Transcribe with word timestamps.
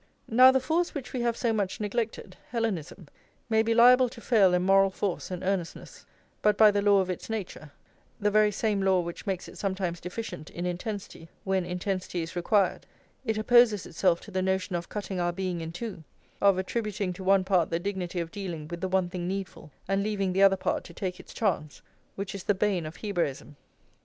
Now 0.27 0.49
the 0.49 0.59
force 0.59 0.95
which 0.95 1.13
we 1.13 1.21
have 1.21 1.37
so 1.37 1.53
much 1.53 1.79
neglected, 1.79 2.35
Hellenism, 2.49 3.07
may 3.51 3.61
be 3.61 3.75
liable 3.75 4.09
to 4.09 4.19
fail 4.19 4.51
in 4.55 4.63
moral 4.63 4.89
force 4.89 5.29
and 5.29 5.43
earnestness, 5.43 6.07
but 6.41 6.57
by 6.57 6.71
the 6.71 6.81
law 6.81 7.01
of 7.01 7.11
its 7.11 7.29
nature, 7.29 7.71
the 8.19 8.31
very 8.31 8.51
same 8.51 8.81
law 8.81 9.01
which 9.01 9.27
makes 9.27 9.47
it 9.47 9.59
sometimes 9.59 9.99
deficient 10.01 10.49
in 10.49 10.65
intensity 10.65 11.29
when 11.43 11.65
intensity 11.67 12.23
is 12.23 12.35
required, 12.35 12.87
it 13.25 13.37
opposes 13.37 13.85
itself 13.85 14.19
to 14.21 14.31
the 14.31 14.41
notion 14.41 14.75
of 14.75 14.89
cutting 14.89 15.19
our 15.19 15.31
being 15.31 15.61
in 15.61 15.71
two, 15.71 16.03
of 16.41 16.57
attributing 16.57 17.13
to 17.13 17.23
one 17.23 17.43
part 17.43 17.69
the 17.69 17.77
dignity 17.77 18.19
of 18.19 18.31
dealing 18.31 18.67
with 18.69 18.81
the 18.81 18.89
one 18.89 19.07
thing 19.07 19.27
needful, 19.27 19.69
and 19.87 20.01
leaving 20.01 20.33
the 20.33 20.41
other 20.41 20.57
part 20.57 20.83
to 20.83 20.95
take 20.95 21.19
its 21.19 21.31
chance, 21.31 21.83
which 22.15 22.33
is 22.33 22.45
the 22.45 22.55
bane 22.55 22.87
of 22.87 22.95
Hebraism. 22.95 23.55